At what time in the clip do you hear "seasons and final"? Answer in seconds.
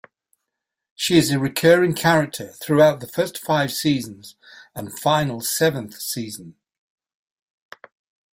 3.71-5.41